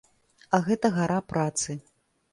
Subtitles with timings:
[0.57, 1.79] А гэта гара працы.